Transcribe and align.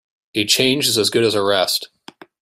A 0.33 0.47
change 0.47 0.87
is 0.87 0.97
as 0.97 1.11
good 1.11 1.23
as 1.23 1.35
a 1.35 1.43
rest. 1.43 1.89